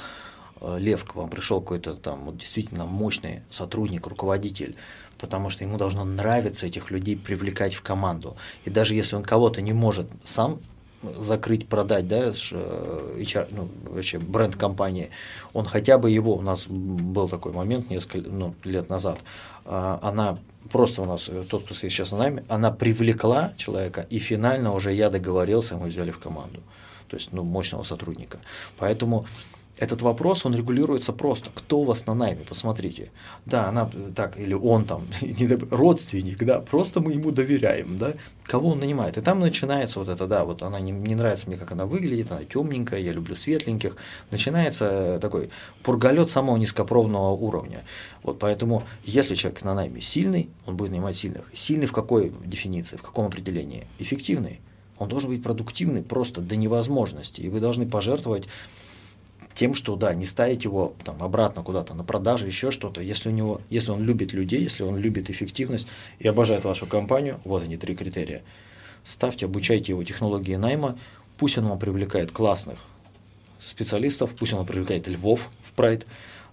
э, 0.60 0.78
лев, 0.78 1.04
к 1.04 1.14
вам 1.14 1.30
пришел 1.30 1.60
какой-то 1.60 1.94
там 1.94 2.24
вот, 2.24 2.38
действительно 2.38 2.84
мощный 2.84 3.42
сотрудник, 3.50 4.06
руководитель, 4.06 4.76
потому 5.18 5.50
что 5.50 5.64
ему 5.64 5.78
должно 5.78 6.04
нравиться 6.04 6.66
этих 6.66 6.90
людей 6.90 7.16
привлекать 7.16 7.74
в 7.74 7.82
команду. 7.82 8.36
И 8.64 8.70
даже 8.70 8.94
если 8.94 9.16
он 9.16 9.22
кого-то 9.22 9.60
не 9.60 9.72
может 9.72 10.08
сам 10.24 10.60
закрыть, 11.02 11.68
продать, 11.68 12.08
да, 12.08 12.28
HR, 12.28 12.54
э, 12.54 13.46
ну, 13.50 13.68
вообще 13.84 14.18
бренд 14.18 14.56
компании, 14.56 15.10
он 15.52 15.64
хотя 15.64 15.98
бы 15.98 16.10
его, 16.10 16.36
у 16.36 16.42
нас 16.42 16.66
был 16.68 17.28
такой 17.28 17.52
момент 17.52 17.90
несколько 17.90 18.28
ну, 18.28 18.54
лет 18.64 18.88
назад, 18.88 19.18
а, 19.64 19.98
она 20.02 20.38
просто 20.70 21.02
у 21.02 21.04
нас, 21.04 21.28
э, 21.28 21.44
тот, 21.48 21.64
кто 21.64 21.74
сейчас 21.74 22.08
с 22.08 22.12
нами, 22.12 22.44
она 22.48 22.70
привлекла 22.70 23.52
человека, 23.56 24.06
и 24.10 24.18
финально 24.18 24.74
уже 24.74 24.92
я 24.92 25.10
договорился, 25.10 25.76
мы 25.76 25.88
взяли 25.88 26.10
в 26.10 26.18
команду. 26.18 26.62
То 27.08 27.16
есть, 27.16 27.32
ну, 27.32 27.42
мощного 27.42 27.84
сотрудника. 27.84 28.38
Поэтому 28.76 29.26
этот 29.78 30.02
вопрос, 30.02 30.44
он 30.44 30.54
регулируется 30.54 31.12
просто. 31.12 31.50
Кто 31.54 31.80
у 31.80 31.84
вас 31.84 32.06
на 32.06 32.14
найме? 32.14 32.44
Посмотрите. 32.48 33.10
Да, 33.46 33.68
она 33.68 33.88
так, 34.14 34.38
или 34.38 34.52
он 34.52 34.84
там, 34.84 35.06
родственник, 35.70 36.38
да, 36.44 36.60
просто 36.60 37.00
мы 37.00 37.12
ему 37.12 37.30
доверяем, 37.30 37.96
да, 37.96 38.14
кого 38.44 38.70
он 38.70 38.80
нанимает. 38.80 39.16
И 39.16 39.20
там 39.20 39.38
начинается 39.38 40.00
вот 40.00 40.08
это, 40.08 40.26
да, 40.26 40.44
вот 40.44 40.62
она 40.62 40.80
не, 40.80 40.90
не 40.90 41.14
нравится 41.14 41.46
мне, 41.46 41.56
как 41.56 41.72
она 41.72 41.86
выглядит, 41.86 42.30
она 42.32 42.44
темненькая, 42.44 43.00
я 43.00 43.12
люблю 43.12 43.36
светленьких. 43.36 43.96
Начинается 44.30 45.18
такой 45.20 45.50
пургалет 45.84 46.30
самого 46.30 46.56
низкопробного 46.56 47.30
уровня. 47.30 47.84
Вот 48.24 48.40
поэтому, 48.40 48.82
если 49.04 49.36
человек 49.36 49.62
на 49.62 49.74
найме 49.74 50.00
сильный, 50.00 50.50
он 50.66 50.76
будет 50.76 50.90
нанимать 50.90 51.16
сильных. 51.16 51.44
Сильный 51.52 51.86
в 51.86 51.92
какой 51.92 52.32
дефиниции, 52.44 52.96
в 52.96 53.02
каком 53.02 53.26
определении? 53.26 53.86
Эффективный. 54.00 54.60
Он 54.98 55.08
должен 55.08 55.30
быть 55.30 55.42
продуктивный 55.42 56.02
просто 56.02 56.40
до 56.40 56.56
невозможности. 56.56 57.40
И 57.40 57.48
вы 57.48 57.60
должны 57.60 57.86
пожертвовать 57.86 58.48
тем, 59.58 59.74
что 59.74 59.96
да, 59.96 60.14
не 60.14 60.24
ставить 60.24 60.62
его 60.62 60.94
там, 61.02 61.20
обратно 61.20 61.64
куда-то 61.64 61.92
на 61.92 62.04
продажи, 62.04 62.46
еще 62.46 62.70
что-то. 62.70 63.00
Если, 63.00 63.28
у 63.28 63.32
него, 63.32 63.60
если 63.70 63.90
он 63.90 64.04
любит 64.04 64.32
людей, 64.32 64.62
если 64.62 64.84
он 64.84 64.96
любит 64.96 65.30
эффективность 65.30 65.88
и 66.20 66.28
обожает 66.28 66.64
вашу 66.64 66.86
компанию, 66.86 67.40
вот 67.44 67.64
они 67.64 67.76
три 67.76 67.96
критерия, 67.96 68.42
ставьте, 69.02 69.46
обучайте 69.46 69.90
его 69.90 70.04
технологии 70.04 70.54
найма, 70.54 70.96
пусть 71.38 71.58
он 71.58 71.66
вам 71.66 71.80
привлекает 71.80 72.30
классных 72.30 72.78
специалистов, 73.58 74.30
пусть 74.38 74.52
он 74.52 74.64
привлекает 74.64 75.08
львов 75.08 75.48
в 75.64 75.72
прайд, 75.72 76.06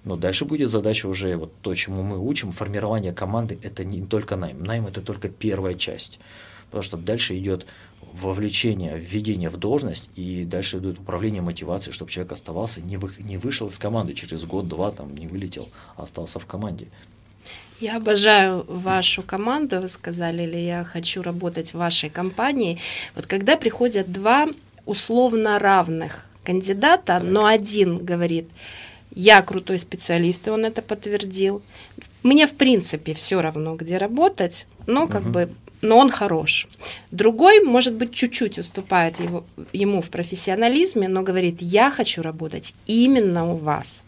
но 0.03 0.15
дальше 0.15 0.45
будет 0.45 0.71
задача 0.71 1.05
уже 1.05 1.37
вот 1.37 1.53
то, 1.61 1.75
чему 1.75 2.01
мы 2.01 2.17
учим, 2.17 2.51
формирование 2.51 3.13
команды– 3.13 3.59
это 3.61 3.83
не 3.83 4.03
только 4.03 4.35
найм. 4.35 4.63
Найм– 4.63 4.87
это 4.87 5.03
только 5.03 5.29
первая 5.29 5.75
часть. 5.75 6.19
Потому 6.65 6.81
что 6.81 6.97
дальше 6.97 7.37
идет 7.37 7.67
вовлечение, 8.21 8.97
введение 8.97 9.49
в 9.49 9.57
должность, 9.57 10.09
и 10.15 10.45
дальше 10.45 10.77
идет 10.77 10.99
управление 10.99 11.41
мотивацией, 11.41 11.93
чтобы 11.93 12.11
человек 12.11 12.31
оставался, 12.33 12.81
не, 12.81 12.97
вы, 12.97 13.11
не 13.19 13.37
вышел 13.37 13.67
из 13.67 13.77
команды 13.77 14.13
через 14.13 14.45
год-два, 14.45 14.91
там 14.91 15.15
не 15.15 15.27
вылетел, 15.27 15.67
а 15.97 16.03
остался 16.03 16.39
в 16.39 16.45
команде. 16.45 16.87
Я 17.79 17.97
обожаю 17.97 18.65
вашу 18.67 19.21
команду, 19.21 19.81
вы 19.81 19.89
сказали, 19.89 20.43
или 20.43 20.57
я 20.57 20.83
хочу 20.83 21.21
работать 21.21 21.71
в 21.71 21.77
вашей 21.77 22.09
компании. 22.09 22.79
Вот 23.15 23.25
когда 23.25 23.57
приходят 23.57 24.11
два 24.11 24.47
условно 24.85 25.59
равных 25.59 26.25
кандидата, 26.43 27.19
но 27.19 27.45
один 27.45 27.97
говорит, 27.97 28.47
я 29.13 29.41
крутой 29.41 29.79
специалист, 29.79 30.47
и 30.47 30.51
он 30.51 30.65
это 30.65 30.81
подтвердил. 30.81 31.61
Мне, 32.23 32.47
в 32.47 32.53
принципе, 32.53 33.13
все 33.13 33.41
равно, 33.41 33.75
где 33.75 33.97
работать, 33.97 34.67
но 34.87 35.07
как 35.07 35.23
угу. 35.23 35.31
бы 35.31 35.49
но 35.81 35.97
он 35.97 36.09
хорош. 36.09 36.67
Другой, 37.11 37.63
может 37.63 37.95
быть, 37.95 38.13
чуть-чуть 38.13 38.57
уступает 38.57 39.19
его, 39.19 39.45
ему 39.73 40.01
в 40.01 40.09
профессионализме, 40.09 41.07
но 41.07 41.21
говорит, 41.23 41.61
я 41.61 41.91
хочу 41.91 42.21
работать 42.21 42.73
именно 42.85 43.51
у 43.51 43.57
вас 43.57 44.03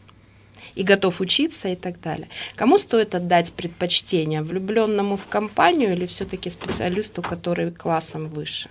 и 0.75 0.83
готов 0.83 1.21
учиться 1.21 1.69
и 1.69 1.75
так 1.75 1.99
далее. 1.99 2.29
Кому 2.55 2.77
стоит 2.77 3.15
отдать 3.15 3.53
предпочтение, 3.53 4.41
влюбленному 4.41 5.17
в 5.17 5.25
компанию 5.27 5.93
или 5.93 6.05
все-таки 6.05 6.49
специалисту, 6.49 7.21
который 7.21 7.71
классом 7.71 8.27
выше? 8.27 8.69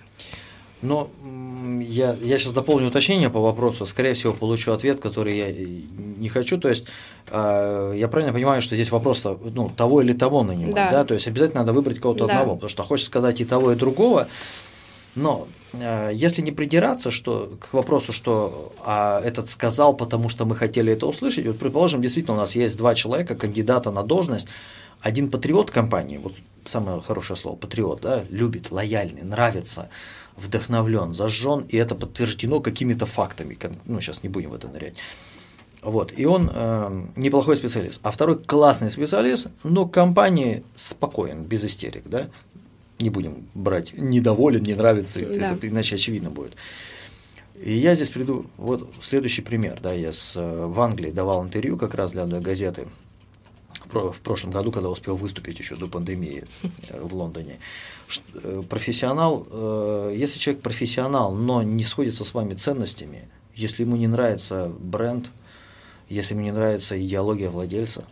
Но 0.81 1.09
я, 1.81 2.15
я 2.21 2.37
сейчас 2.37 2.53
дополню 2.53 2.87
уточнение 2.87 3.29
по 3.29 3.39
вопросу. 3.39 3.85
Скорее 3.85 4.13
всего, 4.13 4.33
получу 4.33 4.71
ответ, 4.71 4.99
который 4.99 5.37
я 5.37 5.51
не 5.51 6.29
хочу. 6.29 6.57
То 6.57 6.69
есть, 6.69 6.85
э, 7.27 7.93
я 7.95 8.07
правильно 8.07 8.33
понимаю, 8.33 8.61
что 8.61 8.75
здесь 8.75 8.91
вопрос 8.91 9.23
ну, 9.23 9.69
того 9.69 10.01
или 10.01 10.13
того 10.13 10.43
нанимать, 10.43 10.75
да. 10.75 10.91
да? 10.91 11.03
То 11.03 11.13
есть, 11.13 11.27
обязательно 11.27 11.61
надо 11.61 11.73
выбрать 11.73 11.99
кого-то 11.99 12.27
да. 12.27 12.33
одного, 12.33 12.55
потому 12.55 12.69
что 12.69 12.83
хочешь 12.83 13.05
сказать 13.05 13.41
и 13.41 13.45
того, 13.45 13.71
и 13.71 13.75
другого. 13.75 14.27
Но 15.15 15.47
э, 15.73 16.11
если 16.13 16.41
не 16.41 16.51
придираться 16.51 17.11
что, 17.11 17.57
к 17.59 17.73
вопросу, 17.73 18.13
что 18.13 18.73
а, 18.85 19.19
этот 19.21 19.49
сказал, 19.49 19.95
потому 19.95 20.29
что 20.29 20.45
мы 20.45 20.55
хотели 20.55 20.93
это 20.93 21.07
услышать, 21.07 21.45
вот 21.47 21.57
предположим, 21.57 22.01
действительно 22.01 22.35
у 22.35 22.39
нас 22.39 22.55
есть 22.55 22.77
два 22.77 22.93
человека, 22.93 23.35
кандидата 23.35 23.89
на 23.89 24.03
должность, 24.03 24.47
один 25.01 25.29
патриот 25.31 25.71
компании, 25.71 26.17
вот 26.17 26.33
самое 26.65 27.01
хорошее 27.01 27.37
слово, 27.37 27.55
патриот, 27.55 28.01
да, 28.01 28.23
любит, 28.29 28.71
лояльный, 28.71 29.23
нравится, 29.23 29.89
вдохновлен, 30.37 31.13
зажжен, 31.13 31.65
и 31.67 31.77
это 31.77 31.95
подтверждено 31.95 32.61
какими-то 32.61 33.05
фактами. 33.05 33.57
Ну, 33.85 33.99
сейчас 33.99 34.23
не 34.23 34.29
будем 34.29 34.51
в 34.51 34.55
это 34.55 34.67
нырять. 34.67 34.95
Вот, 35.81 36.13
и 36.15 36.25
он 36.25 36.49
э, 36.53 37.05
неплохой 37.15 37.57
специалист. 37.57 37.99
А 38.03 38.11
второй 38.11 38.37
классный 38.37 38.89
специалист, 38.89 39.47
но 39.63 39.87
компании 39.87 40.63
спокоен, 40.75 41.43
без 41.43 41.65
истерик, 41.65 42.03
да. 42.05 42.29
Не 42.99 43.09
будем 43.09 43.47
брать 43.53 43.93
недоволен, 43.95 44.63
не 44.63 44.73
нравится, 44.73 45.19
да. 45.19 45.53
это 45.53 45.67
иначе 45.67 45.95
очевидно 45.95 46.31
будет. 46.31 46.55
И 47.61 47.73
я 47.73 47.95
здесь 47.95 48.09
приду, 48.09 48.45
вот 48.57 48.91
следующий 49.01 49.41
пример, 49.41 49.79
да, 49.81 49.93
я 49.93 50.11
с, 50.11 50.35
э, 50.35 50.65
в 50.65 50.79
Англии 50.79 51.11
давал 51.11 51.43
интервью 51.43 51.77
как 51.77 51.93
раз 51.93 52.11
для 52.11 52.23
одной 52.23 52.41
газеты 52.41 52.87
в 53.93 54.19
прошлом 54.21 54.51
году, 54.51 54.71
когда 54.71 54.89
успел 54.89 55.15
выступить 55.15 55.59
еще 55.59 55.75
до 55.75 55.87
пандемии 55.87 56.45
э, 56.89 57.01
в 57.01 57.13
Лондоне. 57.13 57.59
Э, 58.33 58.61
профессионал, 58.67 59.47
э, 59.49 60.13
если 60.15 60.39
человек 60.39 60.61
профессионал, 60.61 61.33
но 61.33 61.63
не 61.63 61.83
сходится 61.83 62.23
с 62.23 62.33
вами 62.33 62.53
ценностями, 62.53 63.27
если 63.55 63.83
ему 63.83 63.95
не 63.95 64.07
нравится 64.07 64.71
бренд, 64.79 65.29
если 66.09 66.33
ему 66.35 66.43
не 66.43 66.51
нравится 66.51 67.01
идеология 67.01 67.49
владельца, 67.49 68.05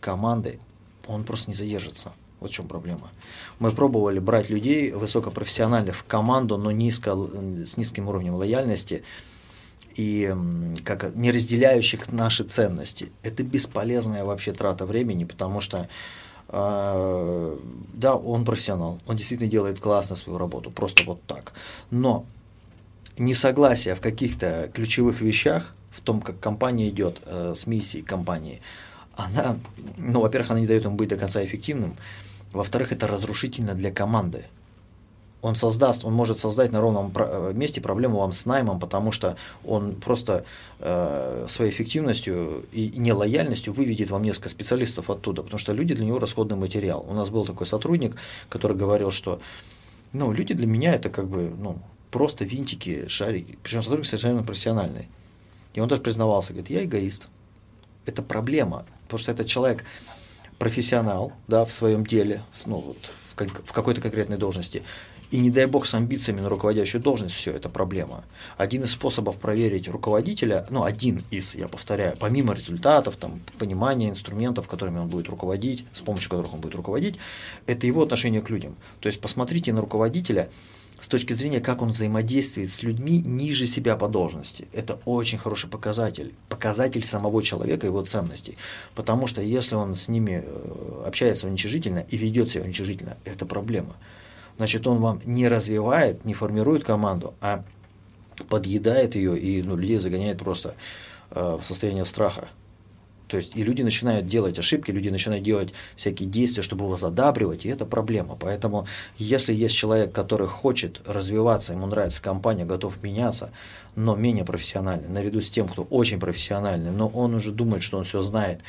команды, 0.00 0.60
он 1.06 1.24
просто 1.24 1.50
не 1.50 1.56
задержится. 1.56 2.12
Вот 2.40 2.50
в 2.50 2.52
чем 2.52 2.68
проблема. 2.68 3.10
Мы 3.58 3.70
пробовали 3.70 4.18
брать 4.18 4.50
людей 4.50 4.92
высокопрофессиональных 4.92 5.96
в 5.96 6.04
команду, 6.04 6.58
но 6.58 6.70
низко, 6.70 7.16
с 7.64 7.76
низким 7.76 8.08
уровнем 8.08 8.34
лояльности 8.34 9.04
и 9.96 10.34
как 10.84 11.14
не 11.14 11.30
разделяющих 11.32 12.12
наши 12.12 12.44
ценности. 12.44 13.10
Это 13.22 13.42
бесполезная 13.42 14.24
вообще 14.24 14.52
трата 14.52 14.84
времени, 14.86 15.24
потому 15.24 15.60
что 15.60 15.88
э, 16.48 17.56
да, 17.94 18.14
он 18.14 18.44
профессионал, 18.44 19.00
он 19.06 19.16
действительно 19.16 19.50
делает 19.50 19.80
классно 19.80 20.16
свою 20.16 20.38
работу, 20.38 20.70
просто 20.70 21.04
вот 21.04 21.22
так. 21.26 21.54
Но 21.90 22.24
несогласие 23.18 23.94
в 23.94 24.00
каких-то 24.00 24.70
ключевых 24.72 25.20
вещах, 25.20 25.74
в 25.90 26.00
том, 26.02 26.20
как 26.20 26.38
компания 26.40 26.88
идет 26.90 27.20
э, 27.24 27.54
с 27.56 27.66
миссией 27.66 28.02
компании, 28.02 28.60
она, 29.16 29.56
ну, 29.96 30.20
во-первых, 30.20 30.50
она 30.50 30.60
не 30.60 30.66
дает 30.66 30.84
ему 30.84 30.96
быть 30.96 31.08
до 31.08 31.16
конца 31.16 31.42
эффективным, 31.42 31.96
во-вторых, 32.52 32.92
это 32.92 33.06
разрушительно 33.06 33.74
для 33.74 33.90
команды 33.90 34.44
он 35.46 35.56
создаст, 35.56 36.04
он 36.04 36.12
может 36.12 36.38
создать 36.38 36.72
на 36.72 36.80
ровном 36.80 37.12
э, 37.14 37.52
месте 37.54 37.80
проблему 37.80 38.18
вам 38.18 38.32
с 38.32 38.44
наймом, 38.46 38.80
потому 38.80 39.12
что 39.12 39.36
он 39.64 39.94
просто 39.94 40.44
э, 40.80 41.46
своей 41.48 41.70
эффективностью 41.70 42.66
и 42.72 42.92
нелояльностью 42.96 43.72
выведет 43.72 44.10
вам 44.10 44.22
несколько 44.22 44.48
специалистов 44.48 45.08
оттуда, 45.08 45.42
потому 45.42 45.58
что 45.58 45.72
люди 45.72 45.94
для 45.94 46.04
него 46.04 46.18
расходный 46.18 46.56
материал. 46.56 47.04
У 47.08 47.14
нас 47.14 47.30
был 47.30 47.44
такой 47.44 47.66
сотрудник, 47.66 48.16
который 48.48 48.76
говорил, 48.76 49.10
что 49.10 49.40
ну, 50.12 50.32
люди 50.32 50.52
для 50.52 50.66
меня 50.66 50.94
это 50.94 51.10
как 51.10 51.28
бы 51.28 51.52
ну, 51.56 51.78
просто 52.10 52.44
винтики, 52.44 53.06
шарики, 53.08 53.58
причем 53.62 53.82
сотрудник 53.82 54.06
совершенно 54.06 54.42
профессиональный. 54.42 55.08
И 55.74 55.80
он 55.80 55.88
даже 55.88 56.02
признавался, 56.02 56.52
говорит, 56.52 56.70
я 56.70 56.84
эгоист. 56.84 57.28
Это 58.04 58.22
проблема, 58.22 58.86
потому 59.04 59.18
что 59.18 59.32
этот 59.32 59.46
человек 59.46 59.84
профессионал 60.58 61.32
да, 61.48 61.64
в 61.64 61.72
своем 61.72 62.04
деле, 62.06 62.42
ну, 62.64 62.76
вот, 62.76 62.96
в 63.36 63.72
какой-то 63.72 64.00
конкретной 64.00 64.38
должности, 64.38 64.82
и 65.36 65.38
не 65.38 65.50
дай 65.50 65.66
бог 65.66 65.86
с 65.86 65.92
амбициями 65.92 66.40
на 66.40 66.48
руководящую 66.48 67.02
должность, 67.02 67.34
все 67.34 67.52
это 67.52 67.68
проблема. 67.68 68.24
Один 68.56 68.84
из 68.84 68.92
способов 68.92 69.36
проверить 69.36 69.86
руководителя, 69.86 70.66
ну 70.70 70.82
один 70.82 71.24
из, 71.30 71.54
я 71.54 71.68
повторяю, 71.68 72.16
помимо 72.18 72.54
результатов, 72.54 73.16
там, 73.16 73.40
понимания 73.58 74.08
инструментов, 74.08 74.66
которыми 74.66 74.98
он 74.98 75.08
будет 75.08 75.28
руководить, 75.28 75.84
с 75.92 76.00
помощью 76.00 76.30
которых 76.30 76.54
он 76.54 76.60
будет 76.60 76.74
руководить, 76.74 77.18
это 77.66 77.86
его 77.86 78.02
отношение 78.02 78.40
к 78.40 78.48
людям. 78.48 78.76
То 79.00 79.08
есть 79.08 79.20
посмотрите 79.20 79.74
на 79.74 79.82
руководителя 79.82 80.48
с 81.02 81.08
точки 81.08 81.34
зрения, 81.34 81.60
как 81.60 81.82
он 81.82 81.90
взаимодействует 81.90 82.70
с 82.70 82.82
людьми 82.82 83.20
ниже 83.20 83.66
себя 83.66 83.94
по 83.96 84.08
должности. 84.08 84.68
Это 84.72 85.00
очень 85.04 85.36
хороший 85.36 85.68
показатель, 85.68 86.32
показатель 86.48 87.04
самого 87.04 87.42
человека, 87.42 87.86
его 87.86 88.02
ценностей. 88.02 88.56
Потому 88.94 89.26
что 89.26 89.42
если 89.42 89.74
он 89.74 89.96
с 89.96 90.08
ними 90.08 90.42
э, 90.46 91.02
общается 91.06 91.46
уничижительно 91.46 92.06
и 92.08 92.16
ведет 92.16 92.48
себя 92.48 92.64
уничижительно, 92.64 93.18
это 93.26 93.44
проблема 93.44 93.96
значит, 94.56 94.86
он 94.86 94.98
вам 94.98 95.20
не 95.24 95.48
развивает, 95.48 96.24
не 96.24 96.34
формирует 96.34 96.84
команду, 96.84 97.34
а 97.40 97.64
подъедает 98.48 99.14
ее 99.14 99.38
и 99.38 99.62
ну, 99.62 99.76
людей 99.76 99.98
загоняет 99.98 100.38
просто 100.38 100.74
э, 101.30 101.58
в 101.60 101.64
состояние 101.64 102.04
страха. 102.04 102.48
То 103.28 103.38
есть 103.38 103.56
и 103.56 103.64
люди 103.64 103.82
начинают 103.82 104.28
делать 104.28 104.58
ошибки, 104.58 104.92
люди 104.92 105.08
начинают 105.08 105.42
делать 105.42 105.72
всякие 105.96 106.28
действия, 106.28 106.62
чтобы 106.62 106.84
его 106.84 106.96
задабривать, 106.96 107.64
и 107.66 107.68
это 107.68 107.84
проблема. 107.84 108.36
Поэтому 108.38 108.86
если 109.18 109.52
есть 109.52 109.74
человек, 109.74 110.12
который 110.12 110.46
хочет 110.46 111.00
развиваться, 111.06 111.72
ему 111.72 111.86
нравится 111.86 112.22
компания, 112.22 112.64
готов 112.64 113.02
меняться, 113.02 113.50
но 113.96 114.14
менее 114.14 114.44
профессиональный, 114.44 115.08
наряду 115.08 115.40
с 115.40 115.50
тем, 115.50 115.66
кто 115.66 115.82
очень 115.84 116.20
профессиональный, 116.20 116.92
но 116.92 117.08
он 117.08 117.34
уже 117.34 117.50
думает, 117.50 117.82
что 117.82 117.98
он 117.98 118.04
все 118.04 118.22
знает, 118.22 118.60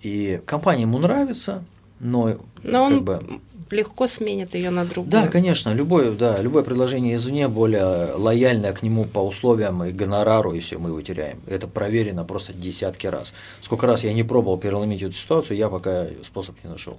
и 0.00 0.40
компания 0.46 0.82
ему 0.82 0.98
нравится, 0.98 1.62
но, 2.00 2.38
но 2.62 2.86
как 2.86 2.92
он 2.92 3.04
бы 3.04 3.40
легко 3.72 4.06
сменит 4.06 4.54
ее 4.54 4.70
на 4.70 4.84
другую. 4.84 5.10
Да, 5.10 5.28
конечно, 5.28 5.72
любое, 5.72 6.12
да, 6.12 6.40
любое 6.40 6.62
предложение 6.62 7.16
извне 7.16 7.48
более 7.48 8.14
лояльное 8.14 8.72
к 8.72 8.82
нему 8.82 9.04
по 9.04 9.20
условиям 9.20 9.84
и 9.84 9.92
гонорару, 9.92 10.52
и 10.52 10.60
все, 10.60 10.78
мы 10.78 10.90
его 10.90 11.00
теряем. 11.02 11.40
Это 11.46 11.66
проверено 11.66 12.24
просто 12.24 12.52
десятки 12.52 13.06
раз. 13.06 13.32
Сколько 13.60 13.86
раз 13.86 14.04
я 14.04 14.12
не 14.12 14.22
пробовал 14.22 14.58
переломить 14.58 15.02
эту 15.02 15.12
ситуацию, 15.12 15.56
я 15.56 15.68
пока 15.68 16.06
способ 16.22 16.56
не 16.64 16.70
нашел. 16.70 16.98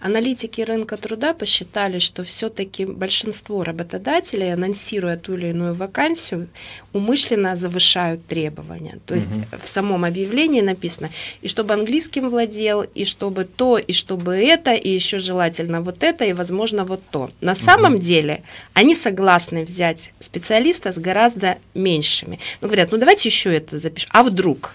Аналитики 0.00 0.62
рынка 0.62 0.96
труда 0.96 1.34
посчитали, 1.34 1.98
что 1.98 2.22
все-таки 2.22 2.86
большинство 2.86 3.64
работодателей, 3.64 4.54
анонсируя 4.54 5.18
ту 5.18 5.34
или 5.34 5.48
иную 5.48 5.74
вакансию, 5.74 6.48
умышленно 6.94 7.54
завышают 7.54 8.24
требования. 8.26 8.98
То 9.04 9.14
есть 9.14 9.36
угу. 9.36 9.44
в 9.62 9.68
самом 9.68 10.06
объявлении 10.06 10.62
написано, 10.62 11.10
и 11.42 11.48
чтобы 11.48 11.74
английским 11.74 12.30
владел, 12.30 12.82
и 12.82 13.04
чтобы 13.04 13.44
то, 13.44 13.76
и 13.76 13.92
чтобы 13.92 14.36
это, 14.36 14.72
и 14.72 14.88
еще 14.88 15.18
желательно 15.18 15.82
вот 15.82 16.02
это, 16.02 16.24
и 16.24 16.32
возможно 16.32 16.86
вот 16.86 17.02
то. 17.10 17.30
На 17.42 17.52
угу. 17.52 17.60
самом 17.60 17.98
деле 17.98 18.42
они 18.72 18.94
согласны 18.94 19.64
взять 19.64 20.12
специалиста 20.18 20.92
с 20.92 20.98
гораздо 20.98 21.58
меньшими. 21.74 22.38
Ну, 22.62 22.68
говорят, 22.68 22.90
ну 22.90 22.96
давайте 22.96 23.28
еще 23.28 23.54
это 23.54 23.78
запишем. 23.78 24.08
А 24.14 24.22
вдруг? 24.22 24.74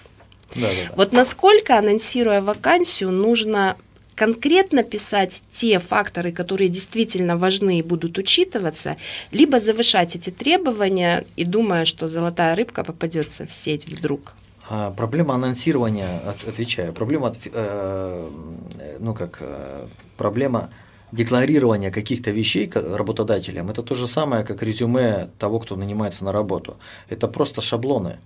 Да, 0.54 0.60
да, 0.60 0.68
да. 0.68 0.94
Вот 0.94 1.12
насколько, 1.12 1.76
анонсируя 1.76 2.40
вакансию, 2.40 3.10
нужно 3.10 3.76
конкретно 4.16 4.82
писать 4.82 5.42
те 5.52 5.78
факторы, 5.78 6.32
которые 6.32 6.68
действительно 6.68 7.36
важны 7.36 7.78
и 7.78 7.82
будут 7.82 8.18
учитываться, 8.18 8.96
либо 9.30 9.60
завышать 9.60 10.16
эти 10.16 10.30
требования 10.30 11.24
и 11.36 11.44
думая, 11.44 11.84
что 11.84 12.08
золотая 12.08 12.56
рыбка 12.56 12.82
попадется 12.82 13.46
в 13.46 13.52
сеть 13.52 13.86
вдруг. 13.86 14.34
А, 14.68 14.90
проблема 14.90 15.34
анонсирования, 15.34 16.20
отвечаю, 16.48 16.92
проблема, 16.92 17.32
э, 17.44 18.30
ну 18.98 19.14
как, 19.14 19.38
э, 19.40 19.86
проблема 20.16 20.70
декларирования 21.12 21.92
каких-то 21.92 22.32
вещей 22.32 22.68
работодателям, 22.74 23.70
это 23.70 23.82
то 23.82 23.94
же 23.94 24.08
самое, 24.08 24.44
как 24.44 24.62
резюме 24.62 25.28
того, 25.38 25.60
кто 25.60 25.76
нанимается 25.76 26.24
на 26.24 26.32
работу. 26.32 26.78
Это 27.08 27.28
просто 27.28 27.60
шаблоны 27.60 28.18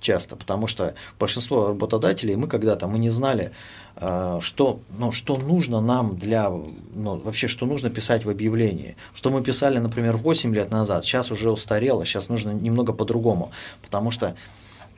часто, 0.00 0.36
потому 0.36 0.66
что 0.66 0.94
большинство 1.18 1.68
работодателей, 1.68 2.36
мы 2.36 2.48
когда-то, 2.48 2.86
мы 2.86 2.98
не 2.98 3.10
знали, 3.10 3.52
э, 3.96 4.38
что, 4.40 4.80
ну, 4.98 5.12
что 5.12 5.36
нужно 5.36 5.80
нам 5.80 6.16
для, 6.16 6.48
ну, 6.48 7.16
вообще, 7.18 7.46
что 7.46 7.66
нужно 7.66 7.90
писать 7.90 8.24
в 8.24 8.30
объявлении. 8.30 8.96
Что 9.14 9.30
мы 9.30 9.42
писали, 9.42 9.78
например, 9.78 10.16
8 10.16 10.54
лет 10.54 10.70
назад, 10.70 11.04
сейчас 11.04 11.30
уже 11.30 11.50
устарело, 11.50 12.04
сейчас 12.04 12.28
нужно 12.28 12.50
немного 12.50 12.92
по-другому, 12.92 13.50
потому 13.82 14.10
что 14.10 14.34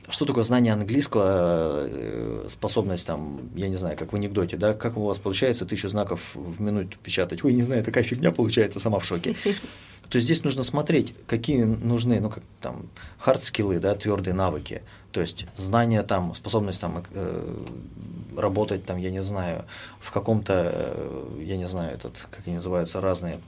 что 0.09 0.25
такое 0.25 0.43
знание 0.43 0.73
английского, 0.73 1.87
э, 1.87 2.45
способность 2.49 3.07
там, 3.07 3.39
я 3.55 3.69
не 3.69 3.75
знаю, 3.75 3.97
как 3.97 4.11
в 4.11 4.15
анекдоте, 4.15 4.57
да, 4.57 4.73
как 4.73 4.97
у 4.97 5.05
вас 5.05 5.17
получается 5.17 5.65
тысячу 5.65 5.87
знаков 5.87 6.31
в 6.33 6.61
минуту 6.61 6.97
печатать? 7.01 7.43
Ой, 7.43 7.53
не 7.53 7.63
знаю, 7.63 7.83
такая 7.83 8.03
фигня 8.03 8.31
получается, 8.31 8.79
сама 8.79 8.99
в 8.99 9.05
шоке. 9.05 9.35
То 10.09 10.17
есть 10.17 10.25
здесь 10.25 10.43
нужно 10.43 10.63
смотреть, 10.63 11.15
какие 11.27 11.63
нужны, 11.63 12.19
ну, 12.19 12.29
как 12.29 12.43
там, 12.61 12.87
хард-скиллы, 13.19 13.79
да, 13.79 13.95
твердые 13.95 14.33
навыки, 14.33 14.83
то 15.11 15.21
есть 15.21 15.45
знание 15.55 16.03
там, 16.03 16.35
способность 16.35 16.81
там 16.81 17.03
э, 17.11 17.65
работать 18.37 18.85
там, 18.85 18.97
я 18.97 19.11
не 19.11 19.21
знаю, 19.21 19.65
в 19.99 20.11
каком-то, 20.11 20.71
э, 20.73 21.43
я 21.43 21.57
не 21.57 21.67
знаю, 21.67 21.93
этот, 21.93 22.27
как 22.29 22.47
они 22.47 22.55
называются, 22.55 23.01
разные 23.01 23.39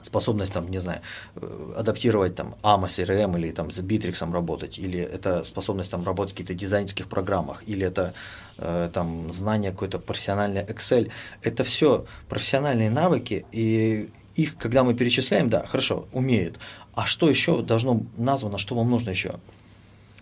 способность 0.00 0.52
там, 0.52 0.70
не 0.70 0.78
знаю, 0.80 1.00
э, 1.36 1.74
адаптировать 1.76 2.34
там 2.34 2.54
AMA 2.62 2.86
CRM 2.86 3.38
или 3.38 3.50
там 3.50 3.70
с 3.70 3.80
Bittrex 3.80 4.32
работать, 4.32 4.78
или 4.78 5.00
это 5.00 5.44
способность 5.44 5.90
там 5.90 6.04
работать 6.04 6.32
в 6.32 6.34
каких-то 6.36 6.54
дизайнерских 6.54 7.08
программах, 7.08 7.62
или 7.66 7.86
это 7.86 8.14
э, 8.58 8.90
там 8.92 9.32
знание 9.32 9.72
какое-то 9.72 9.98
профессиональное 9.98 10.64
Excel. 10.64 11.10
Это 11.42 11.64
все 11.64 12.06
профессиональные 12.28 12.90
навыки, 12.90 13.44
и 13.52 14.10
их, 14.34 14.56
когда 14.56 14.84
мы 14.84 14.94
перечисляем, 14.94 15.50
да, 15.50 15.66
хорошо, 15.66 16.06
умеют. 16.12 16.58
А 16.94 17.06
что 17.06 17.28
еще 17.28 17.62
должно 17.62 18.02
названо, 18.16 18.58
что 18.58 18.74
вам 18.74 18.90
нужно 18.90 19.10
еще? 19.10 19.36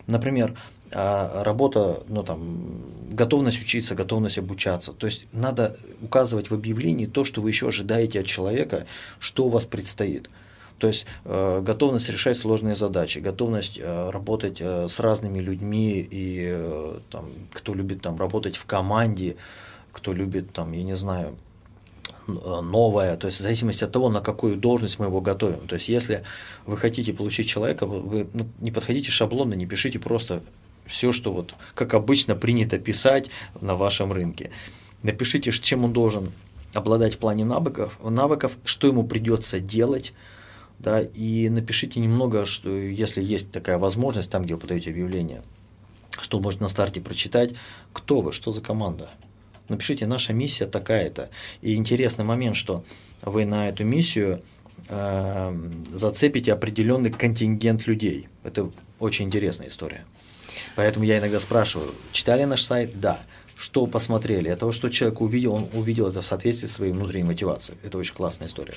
Например, 0.07 0.55
а 0.93 1.43
работа, 1.43 2.03
ну 2.09 2.21
там, 2.21 2.83
готовность 3.11 3.61
учиться, 3.61 3.95
готовность 3.95 4.37
обучаться. 4.37 4.91
То 4.91 5.07
есть 5.07 5.25
надо 5.31 5.77
указывать 6.01 6.49
в 6.49 6.53
объявлении 6.53 7.05
то, 7.05 7.23
что 7.23 7.41
вы 7.41 7.49
еще 7.49 7.69
ожидаете 7.69 8.19
от 8.19 8.25
человека, 8.25 8.85
что 9.19 9.45
у 9.45 9.49
вас 9.49 9.65
предстоит. 9.65 10.29
То 10.79 10.87
есть 10.87 11.05
э, 11.23 11.61
готовность 11.61 12.09
решать 12.09 12.37
сложные 12.37 12.75
задачи, 12.75 13.19
готовность 13.19 13.79
э, 13.79 14.09
работать 14.09 14.57
э, 14.59 14.87
с 14.89 14.99
разными 14.99 15.39
людьми 15.39 16.01
и 16.01 16.47
э, 16.51 16.99
там, 17.09 17.25
кто 17.53 17.73
любит 17.73 18.01
там 18.01 18.17
работать 18.17 18.57
в 18.57 18.65
команде, 18.65 19.37
кто 19.93 20.11
любит 20.11 20.51
там, 20.51 20.71
я 20.73 20.83
не 20.83 20.95
знаю, 20.95 21.37
новое, 22.27 23.17
то 23.17 23.27
есть 23.27 23.39
в 23.39 23.43
зависимости 23.43 23.83
от 23.83 23.91
того, 23.91 24.09
на 24.09 24.21
какую 24.21 24.55
должность 24.55 24.99
мы 24.99 25.05
его 25.07 25.21
готовим. 25.21 25.67
То 25.67 25.75
есть 25.75 25.89
если 25.89 26.23
вы 26.65 26.77
хотите 26.77 27.13
получить 27.13 27.47
человека, 27.47 27.85
вы 27.85 28.27
ну, 28.33 28.47
не 28.59 28.71
подходите 28.71 29.11
шаблонно, 29.11 29.53
не 29.53 29.65
пишите 29.65 29.99
просто 29.99 30.43
все, 30.85 31.11
что 31.11 31.31
вот 31.31 31.53
как 31.73 31.93
обычно 31.93 32.35
принято 32.35 32.77
писать 32.77 33.29
на 33.59 33.75
вашем 33.75 34.11
рынке. 34.11 34.51
Напишите, 35.03 35.51
чем 35.51 35.85
он 35.85 35.93
должен 35.93 36.31
обладать 36.73 37.15
в 37.15 37.17
плане 37.17 37.45
навыков, 37.45 37.97
навыков 38.03 38.57
что 38.63 38.87
ему 38.87 39.03
придется 39.03 39.59
делать, 39.59 40.13
да, 40.79 41.01
и 41.01 41.49
напишите 41.49 41.99
немного, 41.99 42.45
что, 42.45 42.69
если 42.69 43.21
есть 43.21 43.51
такая 43.51 43.77
возможность, 43.77 44.31
там, 44.31 44.43
где 44.43 44.55
вы 44.55 44.59
подаете 44.59 44.89
объявление, 44.89 45.43
что 46.19 46.39
может 46.39 46.61
на 46.61 46.67
старте 46.67 47.01
прочитать, 47.01 47.53
кто 47.93 48.21
вы, 48.21 48.31
что 48.31 48.51
за 48.51 48.61
команда. 48.61 49.09
Напишите, 49.71 50.05
наша 50.05 50.33
миссия 50.33 50.65
такая-то. 50.65 51.29
И 51.61 51.75
интересный 51.75 52.25
момент, 52.25 52.57
что 52.57 52.83
вы 53.21 53.45
на 53.45 53.69
эту 53.69 53.85
миссию 53.85 54.43
э, 54.89 55.59
зацепите 55.93 56.51
определенный 56.51 57.09
контингент 57.09 57.87
людей. 57.87 58.27
Это 58.43 58.69
очень 58.99 59.25
интересная 59.25 59.69
история. 59.69 60.03
Поэтому 60.75 61.05
я 61.05 61.19
иногда 61.19 61.39
спрашиваю, 61.39 61.95
читали 62.11 62.43
наш 62.43 62.63
сайт? 62.63 62.99
Да. 62.99 63.21
Что 63.55 63.87
посмотрели? 63.87 64.49
Это 64.49 64.61
того, 64.61 64.73
что 64.73 64.89
человек 64.89 65.21
увидел, 65.21 65.53
он 65.53 65.69
увидел 65.73 66.09
это 66.09 66.21
в 66.21 66.25
соответствии 66.25 66.67
с 66.67 66.73
своей 66.73 66.91
внутренней 66.91 67.23
мотивацией. 67.23 67.77
Это 67.81 67.97
очень 67.97 68.13
классная 68.13 68.47
история. 68.47 68.75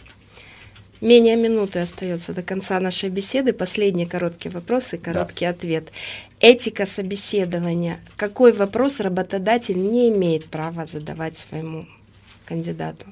Менее 1.05 1.37
минуты 1.37 1.81
остается 1.81 2.33
до 2.33 2.43
конца 2.43 2.81
нашей 2.81 3.11
беседы. 3.11 3.53
Последний 3.53 4.07
короткий 4.07 4.49
вопрос 4.49 4.95
и 4.95 4.97
короткий 4.97 5.45
да. 5.45 5.51
ответ. 5.51 5.93
Этика 6.41 6.87
собеседования. 6.87 8.01
Какой 8.17 8.55
вопрос 8.55 9.01
работодатель 9.01 9.77
не 9.77 10.09
имеет 10.09 10.47
права 10.47 10.87
задавать 10.87 11.37
своему 11.37 11.87
кандидату? 12.47 13.05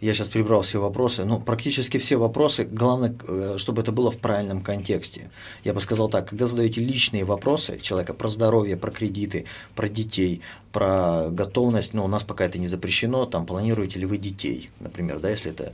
Я 0.00 0.14
сейчас 0.14 0.28
прибрал 0.28 0.62
все 0.62 0.80
вопросы. 0.80 1.24
Ну, 1.24 1.38
практически 1.38 1.98
все 1.98 2.16
вопросы. 2.16 2.64
Главное, 2.64 3.14
э, 3.28 3.54
чтобы 3.58 3.82
это 3.82 3.92
было 3.92 4.10
в 4.10 4.18
правильном 4.18 4.62
контексте. 4.62 5.30
Я 5.62 5.74
бы 5.74 5.80
сказал 5.80 6.08
так, 6.08 6.28
когда 6.28 6.46
задаете 6.46 6.80
личные 6.80 7.24
вопросы 7.24 7.78
человека 7.78 8.14
про 8.14 8.28
здоровье, 8.28 8.78
про 8.78 8.90
кредиты, 8.90 9.44
про 9.74 9.90
детей, 9.90 10.40
про 10.72 11.28
готовность, 11.28 11.92
ну, 11.92 12.04
у 12.04 12.08
нас 12.08 12.24
пока 12.24 12.46
это 12.46 12.58
не 12.58 12.66
запрещено, 12.66 13.26
там, 13.26 13.44
планируете 13.44 13.98
ли 13.98 14.06
вы 14.06 14.16
детей, 14.16 14.70
например, 14.80 15.18
да, 15.18 15.28
если 15.28 15.50
это 15.50 15.72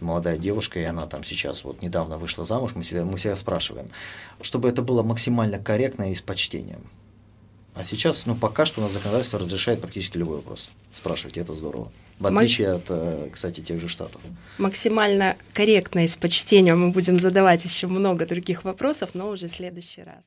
молодая 0.00 0.36
девушка, 0.38 0.78
и 0.78 0.84
она 0.84 1.06
там 1.06 1.24
сейчас 1.24 1.64
вот 1.64 1.82
недавно 1.82 2.16
вышла 2.16 2.44
замуж, 2.44 2.72
мы 2.74 2.82
всегда, 2.82 3.04
мы 3.04 3.16
всегда 3.16 3.34
спрашиваем, 3.34 3.88
чтобы 4.40 4.68
это 4.68 4.82
было 4.82 5.02
максимально 5.02 5.58
корректно 5.58 6.12
и 6.12 6.14
с 6.14 6.20
почтением. 6.20 6.82
А 7.74 7.84
сейчас, 7.84 8.26
ну, 8.26 8.36
пока 8.36 8.66
что 8.66 8.80
у 8.80 8.84
нас 8.84 8.92
законодательство 8.92 9.40
разрешает 9.40 9.80
практически 9.80 10.16
любой 10.16 10.36
вопрос. 10.36 10.70
Спрашивайте, 10.92 11.40
это 11.40 11.54
здорово. 11.54 11.90
В 12.18 12.26
отличие 12.26 12.72
от, 12.72 12.84
э, 12.88 13.28
кстати, 13.32 13.60
тех 13.60 13.80
же 13.80 13.88
Штатов. 13.88 14.20
Максимально 14.58 15.36
корректно 15.52 16.04
и 16.04 16.06
с 16.06 16.16
почтением 16.16 16.80
мы 16.80 16.90
будем 16.90 17.18
задавать 17.18 17.64
еще 17.64 17.86
много 17.86 18.26
других 18.26 18.64
вопросов, 18.64 19.10
но 19.14 19.28
уже 19.28 19.48
в 19.48 19.52
следующий 19.52 20.02
раз. 20.02 20.24